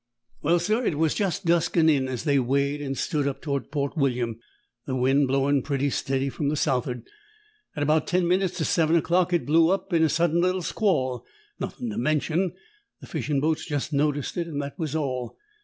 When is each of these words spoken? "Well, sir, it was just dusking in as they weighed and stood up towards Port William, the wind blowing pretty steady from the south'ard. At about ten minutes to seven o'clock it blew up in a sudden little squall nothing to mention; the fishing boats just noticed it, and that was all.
"Well, 0.41 0.57
sir, 0.57 0.83
it 0.83 0.97
was 0.97 1.13
just 1.13 1.45
dusking 1.45 1.87
in 1.87 2.07
as 2.07 2.23
they 2.23 2.39
weighed 2.39 2.81
and 2.81 2.97
stood 2.97 3.27
up 3.27 3.39
towards 3.39 3.67
Port 3.67 3.95
William, 3.95 4.39
the 4.87 4.95
wind 4.95 5.27
blowing 5.27 5.61
pretty 5.61 5.91
steady 5.91 6.27
from 6.27 6.49
the 6.49 6.55
south'ard. 6.55 7.03
At 7.75 7.83
about 7.83 8.07
ten 8.07 8.27
minutes 8.27 8.57
to 8.57 8.65
seven 8.65 8.95
o'clock 8.95 9.31
it 9.31 9.45
blew 9.45 9.69
up 9.69 9.93
in 9.93 10.01
a 10.01 10.09
sudden 10.09 10.41
little 10.41 10.63
squall 10.63 11.23
nothing 11.59 11.91
to 11.91 11.99
mention; 11.99 12.53
the 12.99 13.05
fishing 13.05 13.39
boats 13.39 13.63
just 13.63 13.93
noticed 13.93 14.37
it, 14.37 14.47
and 14.47 14.59
that 14.63 14.79
was 14.79 14.95
all. 14.95 15.37